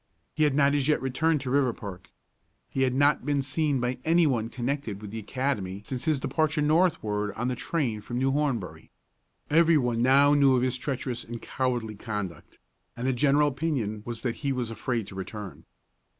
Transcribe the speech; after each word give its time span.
He 0.33 0.45
had 0.45 0.55
not 0.55 0.73
as 0.73 0.87
yet 0.87 0.99
returned 0.99 1.41
to 1.41 1.51
Riverpark. 1.51 2.07
He 2.67 2.81
had 2.81 2.95
not 2.95 3.23
been 3.23 3.43
seen 3.43 3.79
by 3.79 3.99
any 4.03 4.25
one 4.25 4.49
connected 4.49 4.99
with 4.99 5.11
the 5.11 5.19
academy 5.19 5.83
since 5.85 6.05
his 6.05 6.19
departure 6.19 6.63
northward 6.63 7.35
on 7.35 7.49
the 7.49 7.55
train 7.55 8.01
from 8.01 8.17
New 8.17 8.31
Hornbury. 8.31 8.89
Every 9.51 9.77
one 9.77 10.01
now 10.01 10.33
knew 10.33 10.55
of 10.55 10.63
his 10.63 10.79
treacherous 10.79 11.23
and 11.23 11.39
cowardly 11.39 11.95
conduct, 11.97 12.57
and 12.97 13.05
the 13.07 13.13
general 13.13 13.49
opinion 13.49 14.01
was 14.03 14.23
that 14.23 14.37
he 14.37 14.51
was 14.51 14.71
afraid 14.71 15.05
to 15.05 15.13
return. 15.13 15.65